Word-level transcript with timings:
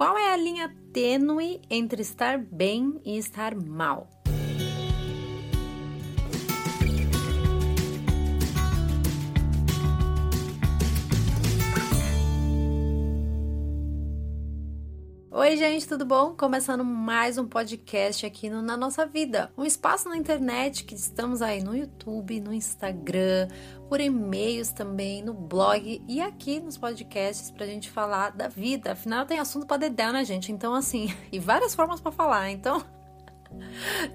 Qual 0.00 0.16
é 0.16 0.32
a 0.32 0.36
linha 0.36 0.72
tênue 0.92 1.60
entre 1.68 2.02
estar 2.02 2.38
bem 2.38 3.00
e 3.04 3.18
estar 3.18 3.56
mal? 3.56 4.08
Oi, 15.48 15.56
gente, 15.56 15.88
tudo 15.88 16.04
bom? 16.04 16.34
Começando 16.36 16.84
mais 16.84 17.38
um 17.38 17.46
podcast 17.46 18.26
aqui 18.26 18.50
no 18.50 18.60
Na 18.60 18.76
Nossa 18.76 19.06
Vida, 19.06 19.50
um 19.56 19.64
espaço 19.64 20.06
na 20.06 20.14
internet 20.14 20.84
que 20.84 20.94
estamos 20.94 21.40
aí 21.40 21.62
no 21.62 21.74
YouTube, 21.74 22.38
no 22.38 22.52
Instagram, 22.52 23.48
por 23.88 23.98
e-mails 23.98 24.72
também, 24.72 25.22
no 25.22 25.32
blog 25.32 26.04
e 26.06 26.20
aqui 26.20 26.60
nos 26.60 26.76
podcasts 26.76 27.50
pra 27.50 27.64
gente 27.64 27.90
falar 27.90 28.32
da 28.32 28.46
vida. 28.46 28.92
Afinal, 28.92 29.24
tem 29.24 29.38
assunto 29.38 29.64
pra 29.64 29.78
dedéu, 29.78 30.12
né, 30.12 30.22
gente? 30.22 30.52
Então, 30.52 30.74
assim, 30.74 31.08
e 31.32 31.38
várias 31.38 31.74
formas 31.74 31.98
para 31.98 32.12
falar. 32.12 32.50
Então, 32.50 32.84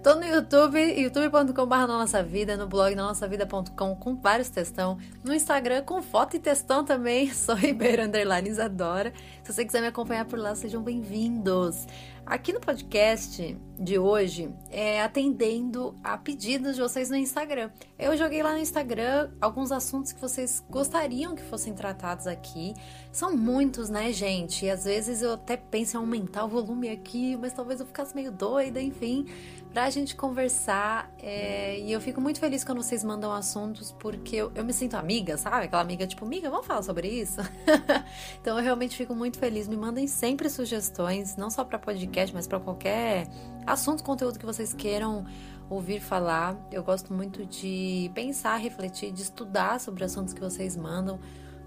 Tô 0.04 0.16
no 0.16 0.26
YouTube, 0.26 0.80
youtube.com.br 0.80 1.88
nossa 1.88 2.22
vida, 2.22 2.56
no 2.56 2.68
blog 2.68 2.94
nossavida.com 2.96 3.96
com 3.96 4.16
vários 4.16 4.50
textão, 4.50 4.98
no 5.24 5.34
Instagram 5.34 5.82
com 5.84 6.02
foto 6.02 6.36
e 6.36 6.40
textão 6.40 6.84
também, 6.84 7.32
sou 7.34 7.56
Ribeiro 7.56 8.04
Underline 8.04 8.50
Isadora. 8.50 9.12
Se 9.44 9.52
você 9.52 9.66
quiser 9.66 9.82
me 9.82 9.88
acompanhar 9.88 10.26
por 10.26 10.38
lá, 10.38 10.56
sejam 10.56 10.84
bem-vindos. 10.84 11.88
Aqui 12.26 12.54
no 12.54 12.62
podcast 12.62 13.58
de 13.78 14.00
hoje, 14.00 14.50
é 14.72 15.02
atendendo 15.02 15.94
a 16.02 16.18
pedidos 16.18 16.76
de 16.76 16.82
vocês 16.82 17.10
no 17.10 17.18
Instagram. 17.18 17.70
Eu 18.00 18.16
joguei 18.16 18.42
lá 18.42 18.54
no 18.54 18.60
Instagram 18.60 19.32
alguns 19.42 19.74
assuntos 19.74 20.14
que 20.14 20.22
vocês 20.22 20.64
gostariam 20.70 21.36
que 21.36 21.44
fossem 21.44 21.74
tratados 21.74 22.26
aqui. 22.26 22.74
São 23.12 23.36
muitos, 23.36 23.90
né, 23.90 24.14
gente? 24.14 24.66
E 24.66 24.70
às 24.70 24.86
vezes 24.86 25.22
eu 25.22 25.34
até 25.34 25.58
penso 25.58 25.98
em 25.98 26.00
aumentar 26.00 26.46
o 26.46 26.48
volume 26.48 26.90
aqui, 26.90 27.36
mas 27.36 27.52
talvez 27.52 27.82
eu 27.82 27.86
ficasse 27.86 28.16
meio 28.16 28.32
doida, 28.32 28.82
enfim 28.82 29.26
pra 29.74 29.90
gente 29.90 30.16
conversar. 30.16 31.12
É, 31.20 31.80
e 31.80 31.92
eu 31.92 32.00
fico 32.00 32.22
muito 32.22 32.40
feliz 32.40 32.64
quando 32.64 32.82
vocês 32.82 33.04
mandam 33.04 33.34
assuntos, 33.34 33.92
porque 34.00 34.36
eu, 34.36 34.52
eu 34.54 34.64
me 34.64 34.72
sinto 34.72 34.94
amiga, 34.94 35.36
sabe? 35.36 35.66
Aquela 35.66 35.82
amiga 35.82 36.06
tipo, 36.06 36.24
amiga, 36.24 36.50
vamos 36.50 36.68
falar 36.68 36.84
sobre 36.84 37.08
isso? 37.08 37.42
então 38.40 38.58
eu 38.58 38.64
realmente 38.64 38.96
fico 38.96 39.16
muito 39.16 39.40
feliz. 39.40 39.68
Me 39.68 39.76
mandem 39.76 40.08
sempre 40.08 40.50
sugestões, 40.50 41.36
não 41.36 41.50
só 41.50 41.66
para 41.66 41.80
podcast, 41.80 42.34
mas 42.34 42.46
para 42.46 42.60
qualquer 42.60 43.28
assunto, 43.66 44.04
conteúdo 44.04 44.38
que 44.38 44.46
vocês 44.46 44.74
queiram 44.74 45.26
ouvir 45.68 46.00
falar. 46.00 46.56
Eu 46.72 46.84
gosto 46.84 47.12
muito 47.12 47.44
de 47.44 48.12
pensar, 48.14 48.58
refletir, 48.58 49.12
de 49.12 49.24
estudar 49.24 49.80
sobre 49.80 50.04
assuntos 50.04 50.34
que 50.34 50.42
vocês 50.42 50.78
mandam 50.78 51.20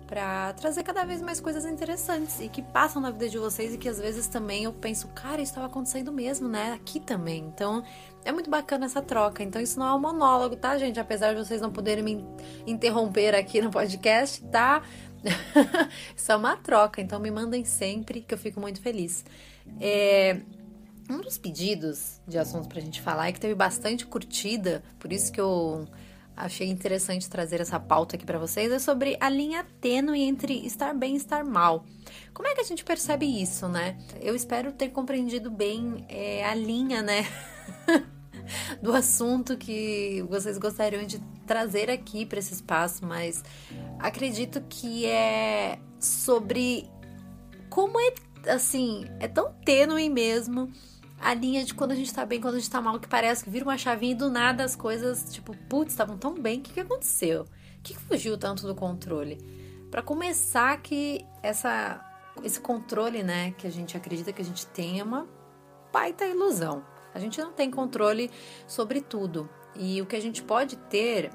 para 0.06 0.52
trazer 0.54 0.82
cada 0.82 1.04
vez 1.04 1.20
mais 1.20 1.40
coisas 1.40 1.64
interessantes 1.64 2.40
e 2.40 2.48
que 2.48 2.62
passam 2.62 3.02
na 3.02 3.10
vida 3.10 3.28
de 3.28 3.38
vocês 3.38 3.74
e 3.74 3.78
que 3.78 3.88
às 3.88 3.98
vezes 3.98 4.26
também 4.28 4.64
eu 4.64 4.72
penso, 4.72 5.08
cara, 5.08 5.42
isso 5.42 5.50
estava 5.50 5.66
acontecendo 5.66 6.12
mesmo, 6.12 6.48
né? 6.48 6.72
Aqui 6.72 7.00
também. 7.00 7.44
Então, 7.44 7.82
é 8.24 8.30
muito 8.30 8.48
bacana 8.48 8.86
essa 8.86 9.02
troca. 9.02 9.42
Então, 9.42 9.60
isso 9.60 9.78
não 9.78 9.86
é 9.86 9.94
um 9.94 9.98
monólogo, 9.98 10.56
tá, 10.56 10.78
gente? 10.78 11.00
Apesar 11.00 11.34
de 11.34 11.44
vocês 11.44 11.60
não 11.60 11.70
poderem 11.70 12.04
me 12.04 12.24
interromper 12.66 13.34
aqui 13.34 13.60
no 13.60 13.70
podcast, 13.70 14.42
tá? 14.44 14.82
isso 16.16 16.30
é 16.30 16.36
uma 16.36 16.56
troca. 16.56 17.00
Então, 17.00 17.18
me 17.18 17.30
mandem 17.30 17.64
sempre, 17.64 18.20
que 18.20 18.32
eu 18.32 18.38
fico 18.38 18.60
muito 18.60 18.80
feliz. 18.80 19.24
É, 19.80 20.40
um 21.10 21.20
dos 21.20 21.38
pedidos 21.38 22.20
de 22.26 22.38
assuntos 22.38 22.68
pra 22.68 22.80
gente 22.80 23.00
falar 23.00 23.30
e 23.30 23.32
que 23.32 23.40
teve 23.40 23.54
bastante 23.54 24.06
curtida, 24.06 24.82
por 24.98 25.12
isso 25.12 25.32
que 25.32 25.40
eu 25.40 25.86
achei 26.36 26.68
interessante 26.68 27.28
trazer 27.30 27.60
essa 27.60 27.80
pauta 27.80 28.16
aqui 28.16 28.26
para 28.26 28.38
vocês 28.38 28.70
é 28.70 28.78
sobre 28.78 29.16
a 29.18 29.28
linha 29.28 29.64
tênue 29.80 30.22
entre 30.22 30.66
estar 30.66 30.94
bem 30.94 31.14
e 31.14 31.16
estar 31.16 31.44
mal. 31.44 31.84
Como 32.34 32.46
é 32.46 32.54
que 32.54 32.60
a 32.60 32.64
gente 32.64 32.84
percebe 32.84 33.24
isso, 33.24 33.66
né? 33.66 33.98
Eu 34.20 34.36
espero 34.36 34.72
ter 34.72 34.90
compreendido 34.90 35.50
bem 35.50 36.04
é, 36.08 36.44
a 36.44 36.54
linha, 36.54 37.02
né? 37.02 37.26
do 38.82 38.92
assunto 38.92 39.56
que 39.56 40.24
vocês 40.28 40.58
gostariam 40.58 41.04
de 41.04 41.18
trazer 41.46 41.90
aqui 41.90 42.26
para 42.26 42.38
esse 42.38 42.54
espaço, 42.54 43.04
mas 43.04 43.42
acredito 43.98 44.62
que 44.68 45.06
é 45.06 45.78
sobre 45.98 46.88
como 47.68 47.98
é 47.98 48.14
assim, 48.48 49.04
é 49.18 49.26
tão 49.26 49.52
tênue 49.64 50.08
mesmo 50.08 50.70
a 51.20 51.34
linha 51.34 51.64
de 51.64 51.74
quando 51.74 51.92
a 51.92 51.94
gente 51.94 52.12
tá 52.12 52.24
bem, 52.24 52.40
quando 52.40 52.54
a 52.54 52.58
gente 52.58 52.70
tá 52.70 52.80
mal, 52.80 53.00
que 53.00 53.08
parece 53.08 53.44
que 53.44 53.50
vira 53.50 53.64
uma 53.64 53.78
chavinha 53.78 54.12
e 54.12 54.14
do 54.14 54.30
nada 54.30 54.64
as 54.64 54.76
coisas, 54.76 55.32
tipo, 55.32 55.56
putz, 55.68 55.92
estavam 55.92 56.16
tão 56.16 56.34
bem, 56.34 56.58
o 56.58 56.62
que, 56.62 56.72
que 56.72 56.80
aconteceu? 56.80 57.42
O 57.42 57.82
que, 57.82 57.94
que 57.94 58.00
fugiu 58.00 58.36
tanto 58.36 58.66
do 58.66 58.74
controle? 58.74 59.38
Para 59.90 60.02
começar, 60.02 60.80
que 60.82 61.24
essa, 61.42 62.04
esse 62.42 62.60
controle, 62.60 63.22
né, 63.22 63.52
que 63.52 63.66
a 63.66 63.70
gente 63.70 63.96
acredita 63.96 64.32
que 64.32 64.42
a 64.42 64.44
gente 64.44 64.66
tem 64.66 65.00
é 65.00 65.04
uma 65.04 65.26
baita 65.92 66.26
ilusão. 66.26 66.84
A 67.14 67.18
gente 67.18 67.40
não 67.40 67.52
tem 67.52 67.70
controle 67.70 68.30
sobre 68.66 69.00
tudo. 69.00 69.48
E 69.74 70.02
o 70.02 70.06
que 70.06 70.16
a 70.16 70.20
gente 70.20 70.42
pode 70.42 70.76
ter 70.76 71.30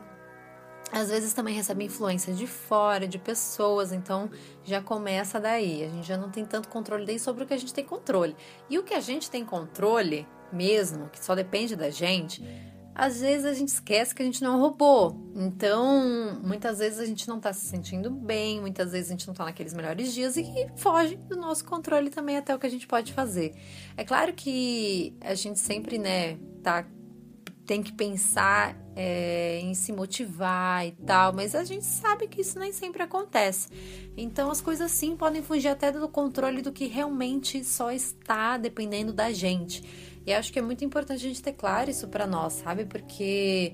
às 0.91 1.09
vezes 1.09 1.33
também 1.33 1.55
recebe 1.55 1.85
influência 1.85 2.33
de 2.33 2.45
fora, 2.45 3.07
de 3.07 3.17
pessoas, 3.17 3.93
então 3.93 4.29
já 4.63 4.81
começa 4.81 5.39
daí. 5.39 5.85
A 5.85 5.89
gente 5.89 6.07
já 6.07 6.17
não 6.17 6.29
tem 6.29 6.45
tanto 6.45 6.67
controle 6.67 7.05
daí 7.05 7.17
sobre 7.17 7.43
o 7.43 7.47
que 7.47 7.53
a 7.53 7.57
gente 7.57 7.73
tem 7.73 7.85
controle. 7.85 8.35
E 8.69 8.77
o 8.77 8.83
que 8.83 8.93
a 8.93 8.99
gente 8.99 9.31
tem 9.31 9.45
controle 9.45 10.27
mesmo, 10.51 11.09
que 11.09 11.23
só 11.23 11.33
depende 11.33 11.77
da 11.77 11.89
gente, 11.89 12.43
às 12.93 13.21
vezes 13.21 13.45
a 13.45 13.53
gente 13.53 13.69
esquece 13.69 14.13
que 14.13 14.21
a 14.21 14.25
gente 14.25 14.43
não 14.43 14.53
é 14.53 14.55
um 14.57 14.59
robô. 14.59 15.15
Então, 15.33 16.39
muitas 16.43 16.79
vezes 16.79 16.99
a 16.99 17.05
gente 17.05 17.25
não 17.27 17.39
tá 17.39 17.53
se 17.53 17.65
sentindo 17.65 18.11
bem, 18.11 18.59
muitas 18.59 18.91
vezes 18.91 19.07
a 19.07 19.11
gente 19.13 19.27
não 19.27 19.33
tá 19.33 19.45
naqueles 19.45 19.73
melhores 19.73 20.13
dias 20.13 20.35
e 20.35 20.43
foge 20.75 21.15
do 21.15 21.37
nosso 21.37 21.63
controle 21.63 22.09
também 22.09 22.35
até 22.35 22.53
o 22.53 22.59
que 22.59 22.67
a 22.67 22.69
gente 22.69 22.85
pode 22.85 23.13
fazer. 23.13 23.55
É 23.95 24.03
claro 24.03 24.33
que 24.33 25.15
a 25.21 25.33
gente 25.35 25.59
sempre, 25.59 25.97
né, 25.97 26.37
tá 26.61 26.85
tem 27.65 27.81
que 27.81 27.93
pensar 27.93 28.75
é, 28.95 29.59
em 29.59 29.73
se 29.73 29.91
motivar 29.91 30.85
e 30.85 30.91
tal, 30.91 31.33
mas 31.33 31.55
a 31.55 31.63
gente 31.63 31.85
sabe 31.85 32.27
que 32.27 32.41
isso 32.41 32.59
nem 32.59 32.71
sempre 32.71 33.01
acontece. 33.01 33.69
Então 34.17 34.51
as 34.51 34.61
coisas 34.61 34.91
sim 34.91 35.15
podem 35.15 35.41
fugir 35.41 35.69
até 35.69 35.91
do 35.91 36.07
controle 36.07 36.61
do 36.61 36.71
que 36.71 36.87
realmente 36.87 37.63
só 37.63 37.91
está 37.91 38.57
dependendo 38.57 39.13
da 39.13 39.31
gente. 39.31 39.83
E 40.25 40.33
acho 40.33 40.53
que 40.53 40.59
é 40.59 40.61
muito 40.61 40.85
importante 40.85 41.25
a 41.25 41.29
gente 41.29 41.41
ter 41.41 41.53
claro 41.53 41.89
isso 41.89 42.07
para 42.07 42.27
nós, 42.27 42.53
sabe? 42.53 42.85
Porque 42.85 43.73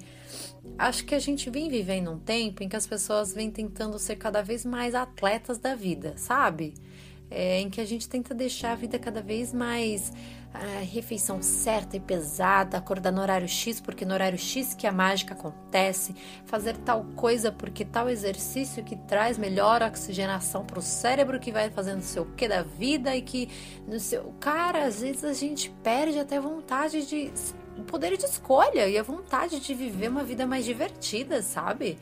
acho 0.78 1.04
que 1.04 1.14
a 1.14 1.20
gente 1.20 1.50
vem 1.50 1.68
vivendo 1.68 2.12
um 2.12 2.20
tempo 2.20 2.64
em 2.64 2.70
que 2.70 2.76
as 2.76 2.88
pessoas 2.88 3.34
vêm 3.34 3.52
tentando 3.52 4.00
ser 4.00 4.16
cada 4.16 4.42
vez 4.42 4.64
mais 4.64 4.96
atletas 4.96 5.58
da 5.58 5.76
vida, 5.76 6.14
sabe? 6.16 6.74
É, 7.30 7.60
em 7.60 7.70
que 7.70 7.82
a 7.82 7.86
gente 7.86 8.08
tenta 8.08 8.34
deixar 8.34 8.72
a 8.72 8.76
vida 8.76 8.98
cada 8.98 9.22
vez 9.22 9.52
mais 9.52 10.14
a 10.62 10.80
refeição 10.80 11.42
certa 11.42 11.98
e 11.98 12.00
pesada, 12.00 12.78
acordar 12.78 13.12
no 13.12 13.22
horário 13.22 13.48
X 13.48 13.80
porque 13.80 14.06
no 14.06 14.14
horário 14.14 14.38
X 14.38 14.74
que 14.74 14.88
a 14.88 14.92
mágica 14.92 15.34
acontece, 15.34 16.16
fazer 16.46 16.78
tal 16.78 17.04
coisa 17.16 17.52
porque 17.52 17.86
tal 17.86 18.10
exercício 18.10 18.84
que 18.84 18.96
traz 18.96 19.38
melhor 19.38 19.82
oxigenação 19.82 20.66
para 20.66 20.80
o 20.80 20.82
cérebro 20.82 21.40
que 21.40 21.52
vai 21.52 21.70
fazendo 21.70 22.00
o 22.00 22.04
seu 22.04 22.26
que 22.26 22.48
da 22.48 22.64
vida 22.64 23.16
e 23.16 23.22
que 23.22 23.50
no 23.88 24.00
seu 24.00 24.34
cara 24.40 24.86
às 24.86 25.02
vezes 25.02 25.24
a 25.24 25.34
gente 25.34 25.70
perde 25.84 26.20
até 26.20 26.40
vontade 26.40 27.06
de 27.06 27.32
o 27.78 27.84
poder 27.84 28.18
de 28.18 28.26
escolha 28.26 28.88
e 28.88 28.98
a 28.98 29.04
vontade 29.04 29.60
de 29.60 29.74
viver 29.74 30.10
uma 30.10 30.24
vida 30.24 30.48
mais 30.48 30.66
divertida, 30.66 31.42
sabe? 31.44 31.98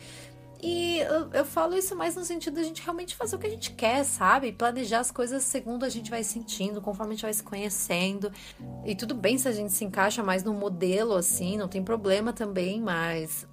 E 0.62 1.00
eu, 1.00 1.30
eu, 1.32 1.46
falo 1.46 1.76
isso 1.76 1.96
mais 1.96 2.16
no 2.16 2.24
sentido 2.24 2.60
a 2.60 2.64
gente 2.64 2.82
realmente 2.82 3.16
fazer 3.16 3.36
o 3.36 3.40
que 3.40 3.48
a 3.48 3.50
gente 3.50 3.72
quer, 3.72 4.04
sabe? 4.04 4.52
Planejar 4.52 5.00
as 5.00 5.12
coisas 5.12 5.44
segundo 5.44 5.84
a 5.84 5.90
gente 5.90 6.10
vai 6.10 6.24
sentindo, 6.24 6.82
conforme 6.82 7.14
a 7.14 7.16
gente 7.16 7.24
vai 7.24 7.34
se 7.34 7.44
conhecendo. 7.44 8.32
E 8.86 8.96
tudo 8.96 9.14
bem 9.14 9.38
se 9.38 9.48
a 9.48 9.52
gente 9.52 9.74
se 9.74 9.84
encaixa 9.84 10.24
mais 10.24 10.44
no 10.44 10.54
modelo, 10.54 11.14
assim, 11.16 11.58
não 11.58 11.68
tem 11.68 11.84
problema 11.84 12.34
também, 12.34 12.82
mas 12.82 13.48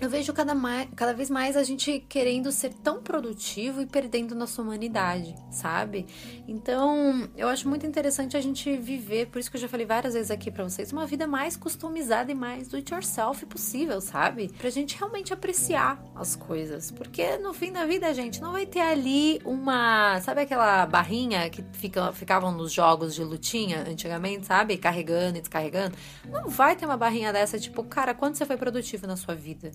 eu 0.00 0.08
vejo 0.08 0.32
cada, 0.32 0.54
mais, 0.54 0.88
cada 0.96 1.12
vez 1.12 1.28
mais 1.28 1.56
a 1.56 1.62
gente 1.62 2.04
querendo 2.08 2.50
ser 2.50 2.72
tão 2.72 3.02
produtivo 3.02 3.82
e 3.82 3.86
perdendo 3.86 4.34
nossa 4.34 4.62
humanidade, 4.62 5.34
sabe? 5.50 6.06
Então, 6.48 7.28
eu 7.36 7.48
acho 7.48 7.68
muito 7.68 7.86
interessante 7.86 8.36
a 8.36 8.40
gente 8.40 8.76
viver, 8.76 9.26
por 9.26 9.38
isso 9.38 9.50
que 9.50 9.56
eu 9.56 9.60
já 9.60 9.68
falei 9.68 9.84
várias 9.84 10.14
vezes 10.14 10.30
aqui 10.30 10.50
para 10.50 10.64
vocês, 10.64 10.90
uma 10.92 11.06
vida 11.06 11.26
mais 11.26 11.56
customizada 11.56 12.32
e 12.32 12.34
mais 12.34 12.68
do 12.68 12.76
it 12.76 12.92
yourself 12.92 13.44
possível, 13.44 14.00
sabe? 14.00 14.50
Pra 14.58 14.70
gente 14.70 14.96
realmente 14.96 15.32
apreciar 15.32 16.02
as 16.14 16.34
coisas. 16.34 16.90
Porque 16.90 17.36
no 17.38 17.52
fim 17.52 17.72
da 17.72 17.84
vida, 17.84 18.12
gente, 18.14 18.40
não 18.40 18.52
vai 18.52 18.66
ter 18.66 18.80
ali 18.80 19.40
uma. 19.44 20.20
Sabe 20.20 20.42
aquela 20.42 20.86
barrinha 20.86 21.48
que 21.50 21.62
fica, 21.72 22.12
ficavam 22.12 22.52
nos 22.52 22.72
jogos 22.72 23.14
de 23.14 23.22
lutinha 23.22 23.84
antigamente, 23.88 24.46
sabe? 24.46 24.76
Carregando 24.78 25.38
e 25.38 25.40
descarregando? 25.40 25.96
Não 26.28 26.48
vai 26.48 26.74
ter 26.74 26.86
uma 26.86 26.96
barrinha 26.96 27.32
dessa, 27.32 27.58
tipo, 27.58 27.84
cara, 27.84 28.14
quanto 28.14 28.38
você 28.38 28.46
foi 28.46 28.56
produtivo 28.56 29.06
na 29.06 29.16
sua 29.16 29.34
vida? 29.34 29.70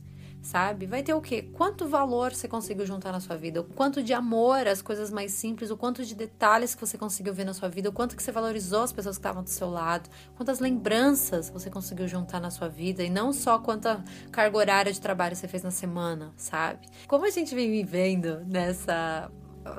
Sabe? 0.46 0.86
Vai 0.86 1.02
ter 1.02 1.14
o 1.16 1.20
quê? 1.20 1.42
Quanto 1.42 1.88
valor 1.88 2.32
você 2.32 2.48
conseguiu 2.48 2.86
juntar 2.86 3.12
na 3.12 3.20
sua 3.20 3.36
vida? 3.36 3.62
O 3.62 3.64
quanto 3.64 4.04
de 4.04 4.14
amor, 4.14 4.68
as 4.68 4.80
coisas 4.80 5.10
mais 5.10 5.32
simples, 5.32 5.72
o 5.72 5.76
quanto 5.76 6.06
de 6.06 6.14
detalhes 6.14 6.76
que 6.76 6.82
você 6.82 7.00
conseguiu 7.00 7.34
ver 7.34 7.46
na 7.46 7.54
sua 7.54 7.68
vida, 7.68 7.90
o 7.90 7.92
quanto 7.92 8.16
que 8.16 8.22
você 8.22 8.32
valorizou 8.32 8.84
as 8.84 8.94
pessoas 8.94 9.18
que 9.18 9.22
estavam 9.22 9.42
do 9.42 9.50
seu 9.50 9.70
lado, 9.70 10.08
quantas 10.36 10.60
lembranças 10.60 11.50
você 11.50 11.68
conseguiu 11.70 12.08
juntar 12.08 12.40
na 12.40 12.52
sua 12.52 12.70
vida 12.70 13.04
e 13.04 13.10
não 13.10 13.34
só 13.34 13.58
quanta 13.58 14.04
carga 14.32 14.56
horária 14.56 14.94
de 14.94 15.02
trabalho 15.02 15.36
você 15.36 15.48
fez 15.48 15.64
na 15.64 15.72
semana, 15.72 16.32
sabe? 16.38 16.88
Como 17.08 17.26
a 17.26 17.32
gente 17.32 17.56
vem 17.56 17.72
vivendo 17.72 18.42
nessa 18.46 19.32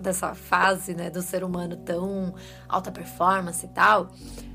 dessa 0.03 0.35
fase, 0.35 0.95
né, 0.95 1.09
do 1.11 1.23
ser 1.23 1.45
humano 1.45 1.77
tão 1.77 2.35
alta 2.69 2.91
performance 2.91 3.65
e 3.65 3.69
tal, 3.69 4.11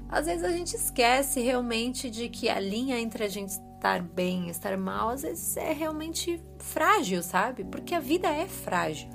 às 0.09 0.25
vezes 0.25 0.43
a 0.43 0.49
gente 0.49 0.75
esquece 0.75 1.39
realmente 1.39 2.09
de 2.09 2.27
que 2.27 2.49
a 2.49 2.59
linha 2.59 2.99
entre 2.99 3.23
a 3.23 3.29
gente 3.29 3.53
estar 3.81 3.99
bem 3.99 4.47
estar 4.47 4.77
mal, 4.77 5.09
às 5.09 5.23
vezes 5.23 5.57
é 5.57 5.73
realmente 5.73 6.39
frágil, 6.59 7.23
sabe? 7.23 7.63
Porque 7.63 7.95
a 7.95 7.99
vida 7.99 8.27
é 8.27 8.47
frágil. 8.47 9.09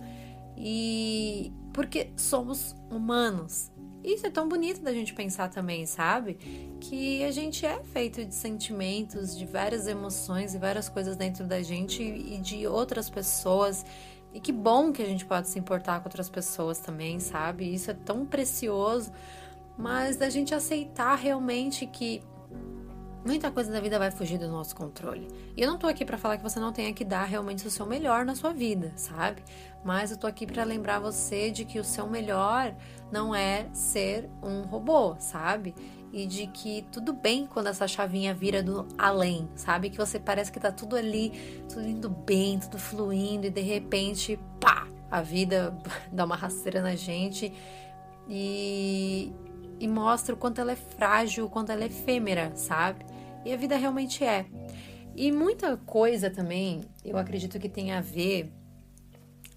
E 0.56 1.52
porque 1.72 2.10
somos 2.16 2.74
humanos. 2.90 3.70
Isso 4.02 4.26
é 4.26 4.30
tão 4.30 4.48
bonito 4.48 4.82
da 4.82 4.92
gente 4.92 5.14
pensar 5.14 5.48
também, 5.50 5.86
sabe? 5.86 6.34
Que 6.80 7.22
a 7.24 7.30
gente 7.30 7.64
é 7.64 7.82
feito 7.84 8.24
de 8.24 8.34
sentimentos, 8.34 9.36
de 9.36 9.46
várias 9.46 9.86
emoções 9.86 10.54
e 10.54 10.58
várias 10.58 10.88
coisas 10.88 11.16
dentro 11.16 11.46
da 11.46 11.62
gente 11.62 12.02
e 12.02 12.38
de 12.38 12.66
outras 12.66 13.08
pessoas. 13.08 13.84
E 14.32 14.40
que 14.40 14.52
bom 14.52 14.92
que 14.92 15.02
a 15.02 15.06
gente 15.06 15.24
pode 15.24 15.48
se 15.48 15.58
importar 15.58 16.00
com 16.00 16.08
outras 16.08 16.28
pessoas 16.28 16.78
também, 16.78 17.20
sabe? 17.20 17.72
Isso 17.72 17.90
é 17.90 17.94
tão 17.94 18.26
precioso, 18.26 19.12
mas 19.78 20.16
da 20.16 20.28
gente 20.28 20.54
aceitar 20.54 21.14
realmente 21.14 21.86
que 21.86 22.22
Muita 23.26 23.50
coisa 23.50 23.72
da 23.72 23.80
vida 23.80 23.98
vai 23.98 24.12
fugir 24.12 24.38
do 24.38 24.46
nosso 24.46 24.76
controle. 24.76 25.26
E 25.56 25.60
eu 25.60 25.68
não 25.68 25.76
tô 25.76 25.88
aqui 25.88 26.04
para 26.04 26.16
falar 26.16 26.36
que 26.36 26.44
você 26.44 26.60
não 26.60 26.72
tenha 26.72 26.92
que 26.92 27.04
dar 27.04 27.24
realmente 27.24 27.66
o 27.66 27.70
seu 27.72 27.84
melhor 27.84 28.24
na 28.24 28.36
sua 28.36 28.52
vida, 28.52 28.92
sabe? 28.94 29.42
Mas 29.84 30.12
eu 30.12 30.16
tô 30.16 30.28
aqui 30.28 30.46
para 30.46 30.62
lembrar 30.62 31.00
você 31.00 31.50
de 31.50 31.64
que 31.64 31.80
o 31.80 31.84
seu 31.84 32.06
melhor 32.06 32.72
não 33.10 33.34
é 33.34 33.66
ser 33.72 34.30
um 34.40 34.62
robô, 34.62 35.16
sabe? 35.18 35.74
E 36.12 36.24
de 36.24 36.46
que 36.46 36.86
tudo 36.92 37.12
bem 37.12 37.48
quando 37.48 37.66
essa 37.66 37.88
chavinha 37.88 38.32
vira 38.32 38.62
do 38.62 38.86
além, 38.96 39.50
sabe? 39.56 39.90
Que 39.90 39.98
você 39.98 40.20
parece 40.20 40.52
que 40.52 40.60
tá 40.60 40.70
tudo 40.70 40.94
ali, 40.94 41.32
tudo 41.68 41.84
indo 41.84 42.08
bem, 42.08 42.60
tudo 42.60 42.78
fluindo 42.78 43.48
e 43.48 43.50
de 43.50 43.60
repente, 43.60 44.38
pá, 44.60 44.86
a 45.10 45.20
vida 45.20 45.76
dá 46.12 46.24
uma 46.24 46.36
rasteira 46.36 46.80
na 46.80 46.94
gente 46.94 47.52
e, 48.28 49.32
e 49.80 49.88
mostra 49.88 50.32
o 50.32 50.38
quanto 50.38 50.60
ela 50.60 50.70
é 50.70 50.76
frágil, 50.76 51.46
o 51.46 51.50
quanto 51.50 51.72
ela 51.72 51.82
é 51.82 51.86
efêmera, 51.86 52.52
sabe? 52.54 53.15
E 53.46 53.52
a 53.52 53.56
vida 53.56 53.76
realmente 53.76 54.24
é. 54.24 54.44
E 55.14 55.30
muita 55.30 55.76
coisa 55.76 56.28
também, 56.28 56.80
eu 57.04 57.16
acredito 57.16 57.60
que 57.60 57.68
tem 57.68 57.92
a 57.92 58.00
ver 58.00 58.52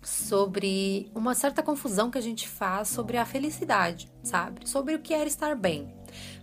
sobre 0.03 1.11
uma 1.15 1.33
certa 1.33 1.63
confusão 1.63 2.11
que 2.11 2.17
a 2.19 2.21
gente 2.21 2.47
faz 2.47 2.87
sobre 2.87 3.17
a 3.17 3.25
felicidade, 3.25 4.07
sabe? 4.21 4.69
Sobre 4.69 4.93
o 4.93 4.99
que 4.99 5.11
é 5.11 5.25
estar 5.25 5.55
bem. 5.55 5.91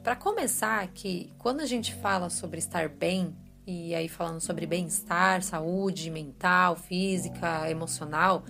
Para 0.02 0.16
começar, 0.16 0.88
que 0.88 1.32
quando 1.38 1.60
a 1.60 1.66
gente 1.66 1.94
fala 1.94 2.31
sobre 2.31 2.58
estar 2.58 2.88
bem, 2.88 3.32
e 3.64 3.94
aí 3.94 4.08
falando 4.08 4.40
sobre 4.40 4.66
bem-estar, 4.66 5.40
saúde 5.40 6.10
mental, 6.10 6.75
física, 6.75 7.70
emocional, 7.70 8.44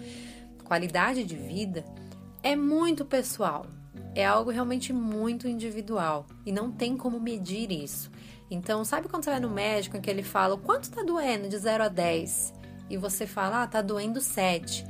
qualidade 0.65 1.23
de 1.23 1.37
vida, 1.37 1.85
é 2.43 2.57
muito 2.57 3.05
pessoal. 3.05 3.67
É 4.15 4.25
algo 4.25 4.51
realmente 4.51 4.93
muito 4.93 5.47
individual 5.47 6.27
e 6.45 6.53
não 6.53 6.71
tem 6.73 6.97
como 6.97 7.21
medir 7.21 7.71
isso. 7.71 8.11
Então, 8.51 8.85
sabe 8.85 9.09
quando 9.09 9.25
você 9.25 9.31
vai 9.31 9.41
no 9.41 9.51
médico 9.51 9.97
em 9.97 10.01
que 10.01 10.09
ele 10.09 10.23
fala 10.23 10.57
quanto 10.57 10.91
tá 10.91 11.03
doendo 11.03 11.49
de 11.49 11.59
0 11.59 11.85
a 11.85 11.89
10? 11.89 12.55
E 12.89 12.97
você 12.97 13.27
fala, 13.27 13.63
ah, 13.63 13.67
tá 13.67 13.83
doendo 13.83 14.21
7. 14.21 14.87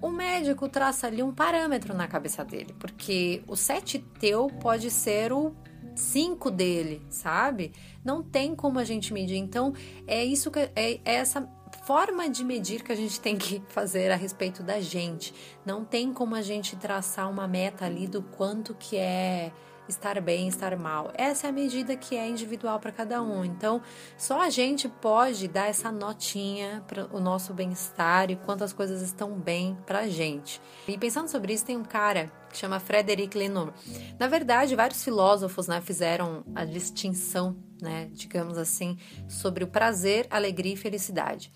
O 0.00 0.10
médico 0.10 0.68
traça 0.68 1.06
ali 1.06 1.22
um 1.22 1.32
parâmetro 1.32 1.94
na 1.94 2.06
cabeça 2.06 2.44
dele, 2.44 2.74
porque 2.78 3.42
o 3.46 3.56
7 3.56 3.98
teu 4.20 4.48
pode 4.60 4.90
ser 4.90 5.32
o 5.32 5.54
5 5.94 6.50
dele, 6.50 7.02
sabe? 7.10 7.72
Não 8.04 8.22
tem 8.22 8.54
como 8.54 8.78
a 8.78 8.84
gente 8.84 9.12
medir. 9.12 9.36
Então, 9.36 9.72
é 10.06 10.24
isso 10.24 10.50
que 10.50 10.58
é, 10.58 10.70
é 10.76 11.00
essa 11.04 11.48
forma 11.82 12.28
de 12.28 12.44
medir 12.44 12.82
que 12.82 12.92
a 12.92 12.96
gente 12.96 13.20
tem 13.20 13.36
que 13.36 13.62
fazer 13.68 14.10
a 14.10 14.16
respeito 14.16 14.62
da 14.62 14.80
gente. 14.80 15.34
Não 15.64 15.84
tem 15.84 16.12
como 16.12 16.34
a 16.34 16.42
gente 16.42 16.76
traçar 16.76 17.30
uma 17.30 17.46
meta 17.46 17.84
ali 17.84 18.06
do 18.06 18.22
quanto 18.22 18.74
que 18.74 18.96
é 18.96 19.52
estar 19.88 20.20
bem, 20.20 20.48
estar 20.48 20.76
mal. 20.76 21.10
Essa 21.14 21.46
é 21.46 21.50
a 21.50 21.52
medida 21.52 21.96
que 21.96 22.16
é 22.16 22.28
individual 22.28 22.78
para 22.78 22.92
cada 22.92 23.22
um. 23.22 23.44
Então, 23.44 23.80
só 24.16 24.42
a 24.42 24.50
gente 24.50 24.88
pode 24.88 25.48
dar 25.48 25.68
essa 25.68 25.90
notinha 25.90 26.84
para 26.86 27.06
o 27.14 27.20
nosso 27.20 27.54
bem-estar 27.54 28.30
e 28.30 28.36
quantas 28.36 28.72
coisas 28.72 29.02
estão 29.02 29.32
bem 29.32 29.76
para 29.86 30.00
a 30.00 30.08
gente. 30.08 30.60
E 30.86 30.96
pensando 30.98 31.28
sobre 31.28 31.52
isso, 31.52 31.64
tem 31.64 31.76
um 31.76 31.84
cara 31.84 32.30
que 32.50 32.56
chama 32.56 32.80
Frederic 32.80 33.36
Lenoir. 33.36 33.72
Na 34.18 34.26
verdade, 34.26 34.74
vários 34.74 35.04
filósofos 35.04 35.66
né, 35.66 35.80
fizeram 35.80 36.44
a 36.54 36.64
distinção, 36.64 37.56
né, 37.80 38.08
digamos 38.12 38.56
assim, 38.56 38.96
sobre 39.28 39.64
o 39.64 39.68
prazer, 39.68 40.26
alegria 40.30 40.72
e 40.72 40.76
felicidade. 40.76 41.52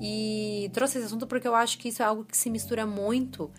E 0.00 0.70
trouxe 0.72 0.98
esse 0.98 1.06
assunto 1.06 1.26
porque 1.26 1.46
eu 1.46 1.54
acho 1.54 1.78
que 1.78 1.88
isso 1.88 2.02
é 2.02 2.04
algo 2.04 2.24
que 2.24 2.36
se 2.36 2.50
mistura 2.50 2.86
muito 2.86 3.50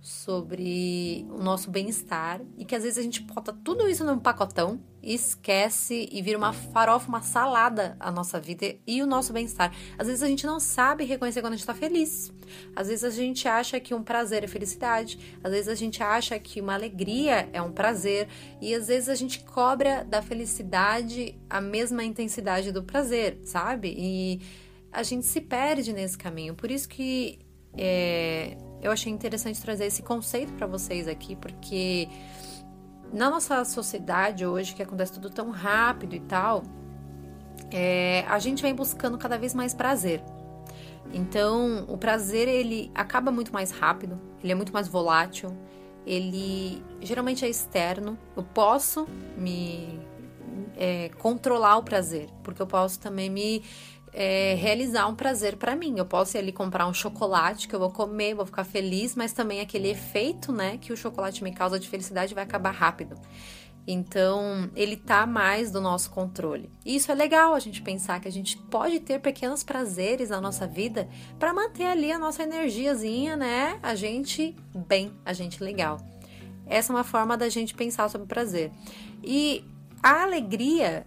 sobre 0.00 1.26
o 1.30 1.42
nosso 1.42 1.70
bem-estar 1.70 2.40
e 2.56 2.64
que 2.64 2.74
às 2.74 2.82
vezes 2.82 2.98
a 2.98 3.02
gente 3.02 3.20
bota 3.20 3.52
tudo 3.52 3.86
isso 3.86 4.02
num 4.02 4.18
pacotão 4.18 4.80
e 5.02 5.14
esquece 5.14 6.08
e 6.10 6.22
vira 6.22 6.38
uma 6.38 6.52
farofa, 6.52 7.08
uma 7.08 7.20
salada 7.20 7.96
a 8.00 8.10
nossa 8.10 8.40
vida 8.40 8.76
e 8.86 9.02
o 9.02 9.06
nosso 9.06 9.32
bem-estar. 9.32 9.74
Às 9.98 10.06
vezes 10.06 10.22
a 10.22 10.26
gente 10.26 10.46
não 10.46 10.58
sabe 10.58 11.04
reconhecer 11.04 11.42
quando 11.42 11.52
a 11.52 11.56
gente 11.56 11.62
está 11.62 11.74
feliz. 11.74 12.32
Às 12.74 12.88
vezes 12.88 13.04
a 13.04 13.10
gente 13.10 13.46
acha 13.46 13.78
que 13.78 13.94
um 13.94 14.02
prazer 14.02 14.42
é 14.42 14.46
felicidade, 14.46 15.38
às 15.44 15.50
vezes 15.50 15.68
a 15.68 15.74
gente 15.74 16.02
acha 16.02 16.38
que 16.38 16.60
uma 16.60 16.74
alegria 16.74 17.48
é 17.52 17.60
um 17.60 17.72
prazer 17.72 18.28
e 18.60 18.74
às 18.74 18.88
vezes 18.88 19.08
a 19.08 19.14
gente 19.14 19.44
cobra 19.44 20.02
da 20.02 20.22
felicidade 20.22 21.38
a 21.48 21.60
mesma 21.60 22.02
intensidade 22.02 22.72
do 22.72 22.82
prazer, 22.82 23.38
sabe? 23.44 23.94
E 23.96 24.40
a 24.90 25.02
gente 25.02 25.26
se 25.26 25.42
perde 25.42 25.92
nesse 25.92 26.16
caminho. 26.16 26.54
Por 26.54 26.70
isso 26.70 26.88
que 26.88 27.38
é, 27.76 28.56
eu 28.82 28.90
achei 28.90 29.12
interessante 29.12 29.60
trazer 29.60 29.86
esse 29.86 30.02
conceito 30.02 30.52
para 30.54 30.66
vocês 30.66 31.06
aqui, 31.06 31.36
porque 31.36 32.08
na 33.12 33.28
nossa 33.28 33.64
sociedade 33.64 34.46
hoje, 34.46 34.74
que 34.74 34.82
acontece 34.82 35.12
tudo 35.12 35.30
tão 35.30 35.50
rápido 35.50 36.14
e 36.14 36.20
tal, 36.20 36.62
é, 37.70 38.24
a 38.28 38.38
gente 38.38 38.62
vem 38.62 38.74
buscando 38.74 39.18
cada 39.18 39.36
vez 39.38 39.54
mais 39.54 39.74
prazer. 39.74 40.22
Então, 41.12 41.84
o 41.88 41.98
prazer 41.98 42.48
ele 42.48 42.90
acaba 42.94 43.32
muito 43.32 43.52
mais 43.52 43.70
rápido, 43.70 44.20
ele 44.42 44.52
é 44.52 44.54
muito 44.54 44.72
mais 44.72 44.86
volátil, 44.86 45.56
ele 46.06 46.82
geralmente 47.00 47.44
é 47.44 47.48
externo. 47.48 48.16
Eu 48.36 48.44
posso 48.44 49.06
me 49.36 50.00
é, 50.76 51.10
controlar 51.18 51.76
o 51.78 51.82
prazer, 51.82 52.28
porque 52.42 52.62
eu 52.62 52.66
posso 52.66 53.00
também 53.00 53.28
me 53.28 53.62
é, 54.12 54.54
realizar 54.54 55.06
um 55.06 55.14
prazer 55.14 55.56
para 55.56 55.76
mim. 55.76 55.94
Eu 55.96 56.06
posso 56.06 56.36
ir 56.36 56.40
ali 56.40 56.52
comprar 56.52 56.86
um 56.86 56.94
chocolate 56.94 57.68
que 57.68 57.74
eu 57.74 57.78
vou 57.78 57.90
comer, 57.90 58.34
vou 58.34 58.46
ficar 58.46 58.64
feliz, 58.64 59.14
mas 59.14 59.32
também 59.32 59.60
aquele 59.60 59.88
efeito, 59.88 60.52
né, 60.52 60.78
que 60.78 60.92
o 60.92 60.96
chocolate 60.96 61.42
me 61.42 61.52
causa 61.52 61.78
de 61.78 61.88
felicidade 61.88 62.34
vai 62.34 62.44
acabar 62.44 62.72
rápido. 62.72 63.16
Então, 63.86 64.70
ele 64.76 64.96
tá 64.96 65.26
mais 65.26 65.70
do 65.70 65.80
nosso 65.80 66.10
controle. 66.10 66.70
E 66.84 66.94
isso 66.96 67.10
é 67.10 67.14
legal 67.14 67.54
a 67.54 67.58
gente 67.58 67.82
pensar 67.82 68.20
que 68.20 68.28
a 68.28 68.32
gente 68.32 68.56
pode 68.56 69.00
ter 69.00 69.18
pequenos 69.20 69.64
prazeres 69.64 70.28
na 70.28 70.40
nossa 70.40 70.66
vida 70.66 71.08
para 71.38 71.52
manter 71.52 71.86
ali 71.86 72.12
a 72.12 72.18
nossa 72.18 72.42
energiazinha, 72.42 73.36
né? 73.36 73.78
A 73.82 73.94
gente 73.94 74.54
bem, 74.86 75.12
a 75.24 75.32
gente 75.32 75.64
legal. 75.64 75.98
Essa 76.66 76.92
é 76.92 76.96
uma 76.96 77.04
forma 77.04 77.36
da 77.36 77.48
gente 77.48 77.74
pensar 77.74 78.08
sobre 78.10 78.28
prazer. 78.28 78.70
E 79.24 79.64
a 80.02 80.22
alegria 80.22 81.04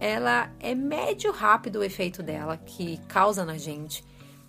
ela 0.00 0.50
é 0.60 0.74
médio 0.74 1.32
rápido 1.32 1.80
o 1.80 1.84
efeito 1.84 2.22
dela 2.22 2.56
que 2.56 2.98
causa 3.08 3.44
na 3.44 3.56
gente. 3.56 4.04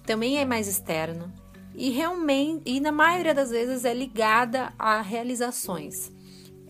Também 0.06 0.38
é 0.38 0.46
mais 0.46 0.68
externo 0.68 1.34
e 1.75 1.89
realmente 1.89 2.63
e 2.66 2.80
na 2.80 2.92
maioria 2.92 3.34
das 3.34 3.51
vezes 3.51 3.86
é 3.86 3.94
ligada 3.94 4.74
a 4.80 5.01
realizações, 5.01 6.12